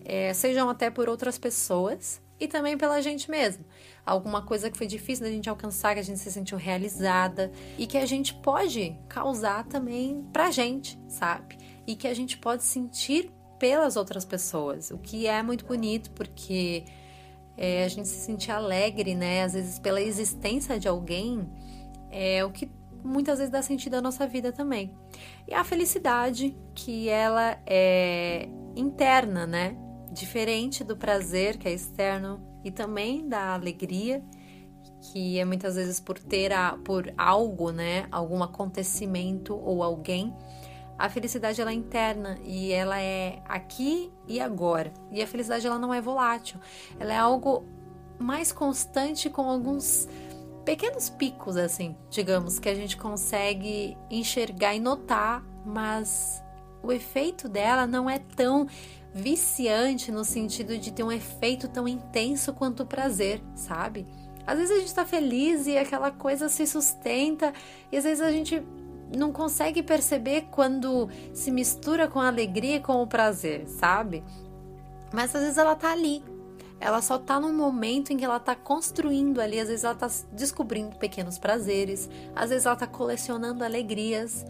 é, 0.04 0.34
sejam 0.34 0.68
até 0.68 0.90
por 0.90 1.08
outras 1.08 1.38
pessoas 1.38 2.20
e 2.38 2.46
também 2.46 2.76
pela 2.76 3.00
gente 3.00 3.30
mesmo. 3.30 3.64
Alguma 4.04 4.42
coisa 4.42 4.70
que 4.70 4.78
foi 4.78 4.86
difícil 4.86 5.24
da 5.24 5.30
gente 5.30 5.48
alcançar, 5.50 5.94
que 5.94 6.00
a 6.00 6.04
gente 6.04 6.18
se 6.18 6.30
sentiu 6.30 6.56
realizada 6.56 7.50
e 7.76 7.86
que 7.86 7.98
a 7.98 8.06
gente 8.06 8.34
pode 8.34 8.96
causar 9.08 9.64
também 9.64 10.24
pra 10.32 10.50
gente, 10.50 10.98
sabe? 11.08 11.58
E 11.86 11.94
que 11.96 12.06
a 12.06 12.14
gente 12.14 12.38
pode 12.38 12.62
sentir 12.62 13.30
pelas 13.58 13.96
outras 13.96 14.24
pessoas, 14.24 14.90
o 14.90 14.98
que 14.98 15.26
é 15.26 15.42
muito 15.42 15.64
bonito 15.64 16.10
porque 16.12 16.84
é, 17.58 17.82
a 17.84 17.88
gente 17.88 18.06
se 18.06 18.24
sentir 18.24 18.52
alegre, 18.52 19.16
né? 19.16 19.42
Às 19.42 19.52
vezes 19.52 19.78
pela 19.80 20.00
existência 20.00 20.78
de 20.78 20.86
alguém, 20.86 21.46
é 22.08 22.44
o 22.44 22.52
que 22.52 22.70
muitas 23.02 23.38
vezes 23.38 23.50
dá 23.50 23.60
sentido 23.60 23.94
à 23.94 24.00
nossa 24.00 24.26
vida 24.26 24.52
também. 24.52 24.94
E 25.46 25.52
a 25.52 25.64
felicidade, 25.64 26.56
que 26.74 27.08
ela 27.08 27.58
é 27.66 28.48
interna, 28.76 29.46
né? 29.46 29.76
Diferente 30.12 30.84
do 30.84 30.96
prazer, 30.96 31.58
que 31.58 31.66
é 31.68 31.72
externo, 31.72 32.40
e 32.64 32.70
também 32.70 33.28
da 33.28 33.54
alegria, 33.54 34.22
que 35.00 35.38
é 35.38 35.44
muitas 35.44 35.74
vezes 35.74 35.98
por 36.00 36.18
ter 36.18 36.52
a, 36.52 36.78
por 36.84 37.12
algo, 37.18 37.72
né? 37.72 38.06
Algum 38.12 38.42
acontecimento 38.42 39.54
ou 39.54 39.82
alguém 39.82 40.32
a 40.98 41.08
felicidade 41.08 41.60
ela 41.60 41.70
é 41.70 41.74
interna 41.74 42.38
e 42.42 42.72
ela 42.72 43.00
é 43.00 43.40
aqui 43.48 44.12
e 44.26 44.40
agora. 44.40 44.92
E 45.12 45.22
a 45.22 45.26
felicidade 45.26 45.66
ela 45.66 45.78
não 45.78 45.94
é 45.94 46.00
volátil. 46.00 46.58
Ela 46.98 47.14
é 47.14 47.18
algo 47.18 47.64
mais 48.18 48.50
constante 48.50 49.30
com 49.30 49.42
alguns 49.48 50.08
pequenos 50.64 51.08
picos 51.08 51.56
assim, 51.56 51.96
digamos, 52.10 52.58
que 52.58 52.68
a 52.68 52.74
gente 52.74 52.96
consegue 52.96 53.96
enxergar 54.10 54.74
e 54.74 54.80
notar, 54.80 55.42
mas 55.64 56.42
o 56.82 56.92
efeito 56.92 57.48
dela 57.48 57.86
não 57.86 58.10
é 58.10 58.18
tão 58.18 58.66
viciante 59.14 60.12
no 60.12 60.24
sentido 60.24 60.76
de 60.76 60.92
ter 60.92 61.02
um 61.02 61.12
efeito 61.12 61.68
tão 61.68 61.88
intenso 61.88 62.52
quanto 62.52 62.82
o 62.82 62.86
prazer, 62.86 63.40
sabe? 63.54 64.06
Às 64.46 64.58
vezes 64.58 64.76
a 64.76 64.80
gente 64.80 64.94
tá 64.94 65.04
feliz 65.04 65.66
e 65.66 65.76
aquela 65.76 66.10
coisa 66.10 66.48
se 66.48 66.66
sustenta, 66.66 67.52
e 67.92 67.96
às 67.96 68.04
vezes 68.04 68.22
a 68.22 68.30
gente 68.30 68.62
não 69.16 69.32
consegue 69.32 69.82
perceber 69.82 70.48
quando 70.50 71.08
se 71.32 71.50
mistura 71.50 72.08
com 72.08 72.20
a 72.20 72.28
alegria 72.28 72.76
e 72.76 72.80
com 72.80 73.02
o 73.02 73.06
prazer, 73.06 73.66
sabe? 73.68 74.22
Mas 75.12 75.34
às 75.34 75.42
vezes 75.42 75.58
ela 75.58 75.74
tá 75.74 75.92
ali. 75.92 76.22
Ela 76.80 77.02
só 77.02 77.18
tá 77.18 77.40
num 77.40 77.52
momento 77.52 78.12
em 78.12 78.16
que 78.16 78.24
ela 78.24 78.38
tá 78.38 78.54
construindo 78.54 79.40
ali, 79.40 79.58
às 79.58 79.68
vezes 79.68 79.84
ela 79.84 79.94
tá 79.94 80.08
descobrindo 80.32 80.96
pequenos 80.96 81.36
prazeres, 81.36 82.08
às 82.36 82.50
vezes 82.50 82.66
ela 82.66 82.76
tá 82.76 82.86
colecionando 82.86 83.64
alegrias. 83.64 84.46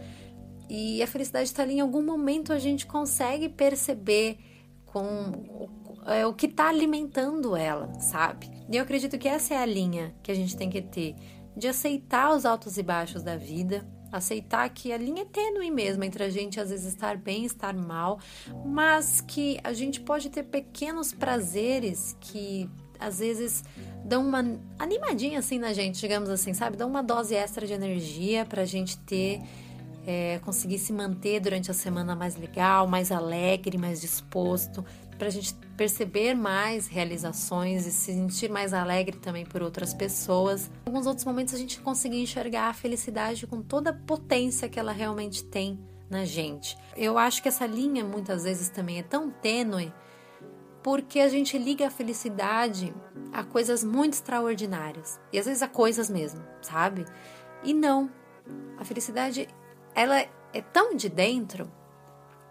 E 0.69 1.01
a 1.01 1.07
felicidade 1.07 1.45
está 1.45 1.63
ali 1.63 1.75
em 1.75 1.79
algum 1.79 2.03
momento 2.03 2.53
a 2.53 2.59
gente 2.59 2.85
consegue 2.85 3.49
perceber 3.49 4.37
com 4.85 5.67
é, 6.05 6.25
o 6.25 6.33
que 6.33 6.45
está 6.45 6.69
alimentando 6.69 7.55
ela, 7.55 7.91
sabe? 7.99 8.51
E 8.69 8.77
eu 8.77 8.83
acredito 8.83 9.17
que 9.17 9.27
essa 9.27 9.55
é 9.55 9.57
a 9.57 9.65
linha 9.65 10.13
que 10.21 10.31
a 10.31 10.35
gente 10.35 10.55
tem 10.55 10.69
que 10.69 10.81
ter 10.81 11.15
de 11.57 11.67
aceitar 11.67 12.35
os 12.35 12.45
altos 12.45 12.77
e 12.77 12.83
baixos 12.83 13.23
da 13.23 13.35
vida, 13.35 13.85
aceitar 14.11 14.67
que 14.69 14.91
a 14.91 14.97
linha 14.97 15.23
é 15.23 15.25
tênue 15.25 15.71
mesmo 15.71 16.03
entre 16.03 16.23
a 16.23 16.29
gente 16.29 16.59
às 16.59 16.69
vezes 16.69 16.87
estar 16.93 17.17
bem, 17.17 17.45
estar 17.45 17.73
mal, 17.73 18.19
mas 18.65 19.21
que 19.21 19.59
a 19.63 19.73
gente 19.73 20.01
pode 20.01 20.29
ter 20.29 20.43
pequenos 20.43 21.13
prazeres 21.13 22.15
que 22.19 22.69
às 22.99 23.19
vezes 23.19 23.63
dão 24.03 24.27
uma 24.27 24.43
animadinha 24.77 25.39
assim 25.39 25.57
na 25.57 25.71
gente, 25.71 25.99
digamos 25.99 26.29
assim, 26.29 26.53
sabe? 26.53 26.75
Dão 26.75 26.89
uma 26.89 27.01
dose 27.01 27.33
extra 27.33 27.65
de 27.65 27.73
energia 27.73 28.45
pra 28.45 28.65
gente 28.65 28.97
ter 28.97 29.41
é, 30.05 30.39
conseguir 30.39 30.79
se 30.79 30.91
manter 30.91 31.39
durante 31.39 31.69
a 31.69 31.73
semana 31.73 32.15
mais 32.15 32.35
legal, 32.35 32.87
mais 32.87 33.11
alegre, 33.11 33.77
mais 33.77 34.01
disposto, 34.01 34.83
para 35.19 35.27
a 35.27 35.31
gente 35.31 35.53
perceber 35.75 36.33
mais 36.33 36.87
realizações 36.87 37.85
e 37.85 37.91
se 37.91 38.13
sentir 38.13 38.49
mais 38.49 38.73
alegre 38.73 39.17
também 39.17 39.45
por 39.45 39.61
outras 39.61 39.93
pessoas. 39.93 40.71
Em 40.85 40.89
alguns 40.89 41.05
outros 41.05 41.25
momentos 41.25 41.53
a 41.53 41.57
gente 41.57 41.81
conseguir 41.81 42.21
enxergar 42.21 42.69
a 42.69 42.73
felicidade 42.73 43.45
com 43.45 43.61
toda 43.61 43.89
a 43.89 43.93
potência 43.93 44.69
que 44.69 44.79
ela 44.79 44.93
realmente 44.93 45.43
tem 45.43 45.77
na 46.09 46.23
gente. 46.23 46.77
Eu 46.95 47.17
acho 47.17 47.43
que 47.43 47.49
essa 47.49 47.67
linha 47.67 48.03
muitas 48.03 48.45
vezes 48.45 48.69
também 48.69 48.97
é 48.97 49.03
tão 49.03 49.29
tênue 49.29 49.93
porque 50.81 51.19
a 51.19 51.27
gente 51.27 51.57
liga 51.57 51.87
a 51.87 51.91
felicidade 51.91 52.95
a 53.33 53.43
coisas 53.43 53.83
muito 53.83 54.13
extraordinárias 54.13 55.19
e 55.33 55.37
às 55.37 55.45
vezes 55.45 55.61
a 55.61 55.67
coisas 55.67 56.09
mesmo, 56.09 56.41
sabe? 56.61 57.05
E 57.61 57.73
não. 57.73 58.09
A 58.77 58.85
felicidade 58.85 59.49
ela 59.93 60.25
é 60.53 60.61
tão 60.61 60.95
de 60.95 61.09
dentro 61.09 61.69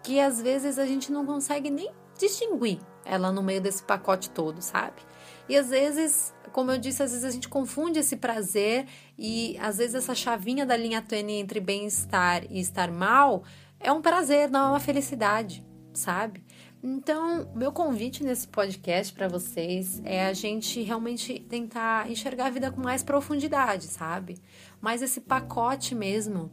que 0.03 0.19
às 0.19 0.39
vezes 0.39 0.77
a 0.77 0.85
gente 0.85 1.11
não 1.11 1.25
consegue 1.25 1.71
nem 1.71 1.91
distinguir 2.19 2.79
ela 3.05 3.31
no 3.31 3.41
meio 3.41 3.61
desse 3.61 3.81
pacote 3.81 4.29
todo, 4.29 4.61
sabe? 4.61 5.01
E 5.47 5.57
às 5.57 5.69
vezes, 5.69 6.33
como 6.51 6.71
eu 6.71 6.77
disse, 6.77 7.01
às 7.01 7.11
vezes 7.11 7.25
a 7.25 7.31
gente 7.31 7.49
confunde 7.49 7.97
esse 7.99 8.17
prazer 8.17 8.85
e 9.17 9.57
às 9.59 9.77
vezes 9.77 9.95
essa 9.95 10.13
chavinha 10.13 10.65
da 10.65 10.77
linha 10.77 11.01
tênue 11.01 11.39
entre 11.39 11.59
bem-estar 11.59 12.43
e 12.51 12.59
estar 12.59 12.91
mal 12.91 13.43
é 13.79 13.91
um 13.91 14.01
prazer, 14.01 14.49
não 14.51 14.67
é 14.67 14.69
uma 14.71 14.79
felicidade, 14.79 15.65
sabe? 15.93 16.43
Então, 16.81 17.51
meu 17.55 17.71
convite 17.71 18.23
nesse 18.23 18.47
podcast 18.47 19.11
para 19.11 19.27
vocês 19.27 20.01
é 20.05 20.25
a 20.25 20.33
gente 20.33 20.81
realmente 20.81 21.39
tentar 21.39 22.09
enxergar 22.09 22.45
a 22.45 22.49
vida 22.49 22.71
com 22.71 22.81
mais 22.81 23.03
profundidade, 23.03 23.85
sabe? 23.85 24.37
Mais 24.79 25.01
esse 25.01 25.19
pacote 25.21 25.93
mesmo, 25.95 26.51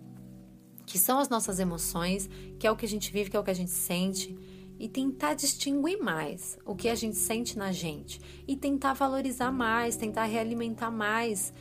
que 0.84 0.98
são 0.98 1.18
as 1.18 1.28
nossas 1.28 1.60
emoções, 1.60 2.28
que 2.58 2.66
é 2.66 2.70
o 2.70 2.76
que 2.76 2.86
a 2.86 2.88
gente 2.88 3.12
vive, 3.12 3.30
que 3.30 3.36
é 3.36 3.40
o 3.40 3.44
que 3.44 3.50
a 3.50 3.54
gente 3.54 3.70
sente 3.70 4.36
e 4.78 4.88
tentar 4.88 5.34
distinguir 5.34 5.98
mais 5.98 6.58
o 6.64 6.74
que 6.74 6.88
a 6.88 6.94
gente 6.94 7.16
sente 7.16 7.58
na 7.58 7.72
gente 7.72 8.20
e 8.46 8.56
tentar 8.56 8.92
valorizar 8.94 9.50
mais, 9.50 9.96
tentar 9.96 10.24
realimentar 10.24 10.90
mais 10.90 11.52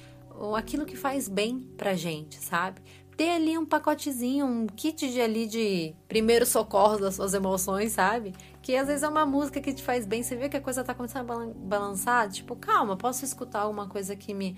aquilo 0.55 0.85
que 0.85 0.95
faz 0.95 1.27
bem 1.27 1.59
pra 1.77 1.95
gente, 1.95 2.35
sabe? 2.43 2.81
Ter 3.15 3.29
ali 3.29 3.57
um 3.57 3.65
pacotezinho, 3.65 4.45
um 4.45 4.67
kit 4.67 5.09
de 5.09 5.21
ali 5.21 5.47
de 5.47 5.95
primeiros 6.07 6.49
socorros 6.49 6.99
das 6.99 7.15
suas 7.15 7.33
emoções, 7.33 7.93
sabe? 7.93 8.33
Que 8.61 8.75
às 8.75 8.87
vezes 8.87 9.03
é 9.03 9.07
uma 9.07 9.25
música 9.25 9.61
que 9.61 9.73
te 9.73 9.81
faz 9.81 10.05
bem, 10.05 10.21
você 10.21 10.35
vê 10.35 10.49
que 10.49 10.57
a 10.57 10.61
coisa 10.61 10.83
tá 10.83 10.93
começando 10.93 11.31
a 11.31 11.45
balançar, 11.55 12.29
tipo, 12.29 12.55
calma, 12.57 12.97
posso 12.97 13.23
escutar 13.23 13.61
alguma 13.61 13.87
coisa 13.87 14.15
que 14.15 14.33
me 14.33 14.57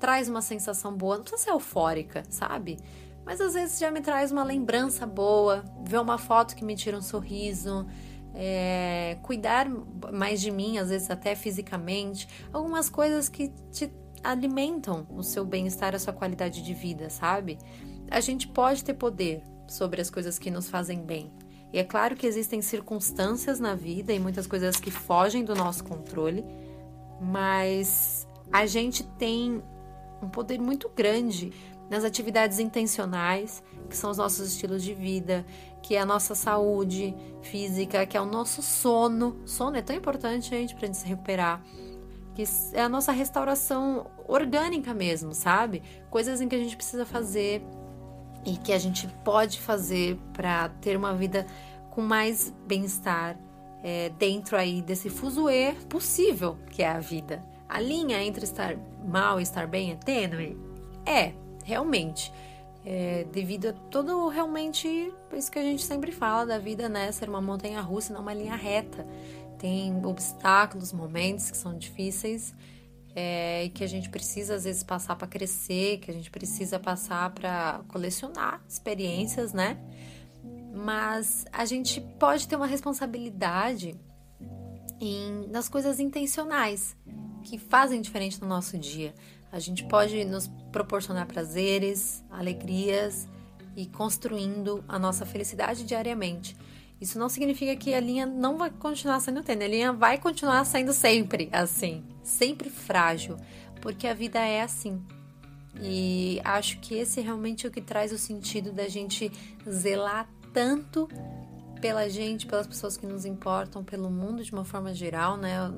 traz 0.00 0.28
uma 0.28 0.40
sensação 0.40 0.96
boa, 0.96 1.16
não 1.16 1.24
precisa 1.24 1.44
ser 1.44 1.50
eufórica, 1.50 2.22
sabe? 2.30 2.78
Mas 3.28 3.42
às 3.42 3.52
vezes 3.52 3.78
já 3.78 3.90
me 3.90 4.00
traz 4.00 4.32
uma 4.32 4.42
lembrança 4.42 5.04
boa, 5.04 5.62
ver 5.84 6.00
uma 6.00 6.16
foto 6.16 6.56
que 6.56 6.64
me 6.64 6.74
tira 6.74 6.96
um 6.96 7.02
sorriso, 7.02 7.86
é, 8.34 9.18
cuidar 9.20 9.68
mais 10.10 10.40
de 10.40 10.50
mim, 10.50 10.78
às 10.78 10.88
vezes 10.88 11.10
até 11.10 11.34
fisicamente, 11.34 12.26
algumas 12.50 12.88
coisas 12.88 13.28
que 13.28 13.52
te 13.70 13.92
alimentam 14.24 15.06
o 15.10 15.22
seu 15.22 15.44
bem-estar, 15.44 15.94
a 15.94 15.98
sua 15.98 16.14
qualidade 16.14 16.62
de 16.62 16.72
vida, 16.72 17.10
sabe? 17.10 17.58
A 18.10 18.18
gente 18.18 18.48
pode 18.48 18.82
ter 18.82 18.94
poder 18.94 19.42
sobre 19.66 20.00
as 20.00 20.08
coisas 20.08 20.38
que 20.38 20.50
nos 20.50 20.70
fazem 20.70 21.02
bem. 21.02 21.30
E 21.70 21.78
é 21.78 21.84
claro 21.84 22.16
que 22.16 22.26
existem 22.26 22.62
circunstâncias 22.62 23.60
na 23.60 23.74
vida 23.74 24.10
e 24.10 24.18
muitas 24.18 24.46
coisas 24.46 24.80
que 24.80 24.90
fogem 24.90 25.44
do 25.44 25.54
nosso 25.54 25.84
controle, 25.84 26.46
mas 27.20 28.26
a 28.50 28.64
gente 28.64 29.04
tem 29.18 29.62
um 30.22 30.30
poder 30.30 30.58
muito 30.58 30.88
grande 30.88 31.52
nas 31.88 32.04
atividades 32.04 32.58
intencionais, 32.58 33.62
que 33.88 33.96
são 33.96 34.10
os 34.10 34.18
nossos 34.18 34.48
estilos 34.48 34.82
de 34.82 34.92
vida, 34.92 35.44
que 35.82 35.94
é 35.94 36.00
a 36.00 36.06
nossa 36.06 36.34
saúde 36.34 37.14
física, 37.42 38.04
que 38.06 38.16
é 38.16 38.20
o 38.20 38.26
nosso 38.26 38.62
sono. 38.62 39.40
Sono 39.46 39.76
é 39.76 39.82
tão 39.82 39.96
importante, 39.96 40.50
gente, 40.50 40.74
pra 40.74 40.86
gente 40.86 40.98
se 40.98 41.06
recuperar. 41.06 41.62
Que 42.34 42.44
é 42.74 42.82
a 42.82 42.88
nossa 42.88 43.10
restauração 43.10 44.06
orgânica 44.26 44.92
mesmo, 44.92 45.32
sabe? 45.32 45.82
Coisas 46.10 46.40
em 46.40 46.48
que 46.48 46.54
a 46.54 46.58
gente 46.58 46.76
precisa 46.76 47.04
fazer 47.06 47.62
e 48.44 48.56
que 48.56 48.72
a 48.72 48.78
gente 48.78 49.08
pode 49.24 49.60
fazer 49.60 50.16
para 50.32 50.68
ter 50.80 50.96
uma 50.96 51.14
vida 51.14 51.46
com 51.90 52.02
mais 52.02 52.54
bem-estar 52.66 53.36
é, 53.82 54.10
dentro 54.10 54.56
aí 54.56 54.82
desse 54.82 55.08
fuzuê 55.08 55.74
possível 55.88 56.58
que 56.70 56.82
é 56.82 56.88
a 56.88 57.00
vida. 57.00 57.44
A 57.68 57.80
linha 57.80 58.22
entre 58.22 58.44
estar 58.44 58.76
mal 59.04 59.40
e 59.40 59.42
estar 59.42 59.66
bem 59.66 59.92
é 59.92 59.96
tênue? 59.96 60.56
É, 61.04 61.32
realmente. 61.68 62.32
É, 62.84 63.26
devido 63.30 63.66
a 63.66 63.72
todo 63.72 64.28
realmente 64.28 65.12
isso 65.34 65.50
que 65.50 65.58
a 65.58 65.62
gente 65.62 65.82
sempre 65.84 66.10
fala 66.10 66.46
da 66.46 66.58
vida, 66.58 66.88
né? 66.88 67.12
Ser 67.12 67.28
uma 67.28 67.42
montanha 67.42 67.80
russa, 67.82 68.14
não 68.14 68.22
uma 68.22 68.32
linha 68.32 68.56
reta. 68.56 69.06
Tem 69.58 69.94
obstáculos, 70.06 70.92
momentos 70.92 71.50
que 71.50 71.56
são 71.56 71.76
difíceis 71.76 72.54
é, 73.14 73.64
e 73.64 73.68
que 73.68 73.84
a 73.84 73.86
gente 73.86 74.08
precisa 74.08 74.54
às 74.54 74.64
vezes 74.64 74.82
passar 74.82 75.16
para 75.16 75.26
crescer, 75.26 75.98
que 75.98 76.10
a 76.10 76.14
gente 76.14 76.30
precisa 76.30 76.78
passar 76.78 77.30
para 77.30 77.82
colecionar 77.88 78.62
experiências, 78.66 79.52
né? 79.52 79.76
Mas 80.72 81.44
a 81.52 81.66
gente 81.66 82.00
pode 82.18 82.48
ter 82.48 82.56
uma 82.56 82.66
responsabilidade 82.66 83.94
em, 85.00 85.46
nas 85.48 85.68
coisas 85.68 86.00
intencionais 86.00 86.96
que 87.42 87.58
fazem 87.58 88.00
diferente 88.00 88.40
no 88.40 88.48
nosso 88.48 88.78
dia. 88.78 89.12
A 89.50 89.58
gente 89.58 89.84
pode 89.84 90.24
nos 90.24 90.48
proporcionar 90.70 91.26
prazeres, 91.26 92.24
alegrias 92.30 93.26
e 93.76 93.86
construindo 93.86 94.84
a 94.86 94.98
nossa 94.98 95.24
felicidade 95.24 95.84
diariamente. 95.84 96.56
Isso 97.00 97.18
não 97.18 97.28
significa 97.28 97.76
que 97.76 97.94
a 97.94 98.00
linha 98.00 98.26
não 98.26 98.58
vai 98.58 98.70
continuar 98.70 99.20
sendo 99.20 99.42
tênue, 99.42 99.64
a 99.64 99.68
linha 99.68 99.92
vai 99.92 100.18
continuar 100.18 100.64
sendo 100.64 100.92
sempre 100.92 101.48
assim, 101.52 102.04
sempre 102.22 102.68
frágil, 102.68 103.36
porque 103.80 104.06
a 104.06 104.14
vida 104.14 104.40
é 104.40 104.62
assim. 104.62 105.00
E 105.80 106.40
acho 106.44 106.80
que 106.80 106.94
esse 106.94 107.20
é 107.20 107.22
realmente 107.22 107.66
o 107.66 107.70
que 107.70 107.80
traz 107.80 108.12
o 108.12 108.18
sentido 108.18 108.72
da 108.72 108.88
gente 108.88 109.30
zelar 109.68 110.28
tanto 110.52 111.08
pela 111.80 112.08
gente, 112.08 112.46
pelas 112.46 112.66
pessoas 112.66 112.96
que 112.96 113.06
nos 113.06 113.24
importam, 113.24 113.84
pelo 113.84 114.10
mundo 114.10 114.42
de 114.42 114.52
uma 114.52 114.64
forma 114.64 114.92
geral, 114.92 115.36
né? 115.36 115.72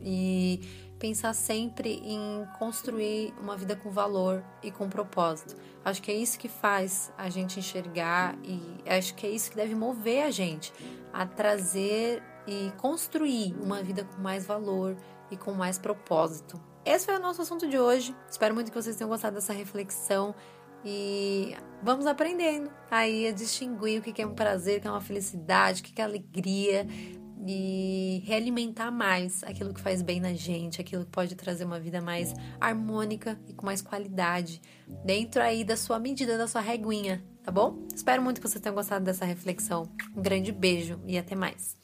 E 0.00 0.60
pensar 1.02 1.34
sempre 1.34 2.00
em 2.04 2.46
construir 2.60 3.34
uma 3.42 3.56
vida 3.56 3.74
com 3.74 3.90
valor 3.90 4.40
e 4.62 4.70
com 4.70 4.88
propósito. 4.88 5.56
Acho 5.84 6.00
que 6.00 6.12
é 6.12 6.14
isso 6.14 6.38
que 6.38 6.48
faz 6.48 7.12
a 7.18 7.28
gente 7.28 7.58
enxergar 7.58 8.38
e 8.44 8.60
acho 8.86 9.12
que 9.16 9.26
é 9.26 9.30
isso 9.30 9.50
que 9.50 9.56
deve 9.56 9.74
mover 9.74 10.22
a 10.22 10.30
gente 10.30 10.72
a 11.12 11.26
trazer 11.26 12.22
e 12.46 12.70
construir 12.76 13.52
uma 13.60 13.82
vida 13.82 14.04
com 14.04 14.22
mais 14.22 14.46
valor 14.46 14.96
e 15.28 15.36
com 15.36 15.52
mais 15.52 15.76
propósito. 15.76 16.60
Esse 16.84 17.06
foi 17.06 17.16
o 17.16 17.20
nosso 17.20 17.42
assunto 17.42 17.68
de 17.68 17.80
hoje. 17.80 18.14
Espero 18.30 18.54
muito 18.54 18.70
que 18.70 18.80
vocês 18.80 18.94
tenham 18.94 19.08
gostado 19.08 19.34
dessa 19.34 19.52
reflexão 19.52 20.32
e 20.84 21.56
vamos 21.82 22.06
aprendendo 22.06 22.70
aí 22.88 23.26
a 23.26 23.32
distinguir 23.32 23.98
o 23.98 24.02
que 24.02 24.22
é 24.22 24.26
um 24.26 24.36
prazer, 24.36 24.78
o 24.78 24.82
que 24.82 24.86
é 24.86 24.90
uma 24.90 25.00
felicidade, 25.00 25.80
o 25.80 25.84
que 25.84 26.00
é 26.00 26.04
alegria, 26.04 26.86
e 27.46 28.22
realimentar 28.24 28.92
mais 28.92 29.42
aquilo 29.44 29.74
que 29.74 29.80
faz 29.80 30.02
bem 30.02 30.20
na 30.20 30.32
gente, 30.32 30.80
aquilo 30.80 31.04
que 31.04 31.10
pode 31.10 31.34
trazer 31.34 31.64
uma 31.64 31.80
vida 31.80 32.00
mais 32.00 32.34
harmônica 32.60 33.38
e 33.48 33.52
com 33.52 33.66
mais 33.66 33.82
qualidade, 33.82 34.60
dentro 35.04 35.42
aí 35.42 35.64
da 35.64 35.76
sua 35.76 35.98
medida, 35.98 36.38
da 36.38 36.46
sua 36.46 36.60
reguinha, 36.60 37.22
tá 37.42 37.50
bom? 37.50 37.86
Espero 37.94 38.22
muito 38.22 38.40
que 38.40 38.48
vocês 38.48 38.62
tenham 38.62 38.74
gostado 38.74 39.04
dessa 39.04 39.24
reflexão. 39.24 39.90
Um 40.16 40.22
grande 40.22 40.52
beijo 40.52 41.00
e 41.06 41.18
até 41.18 41.34
mais. 41.34 41.81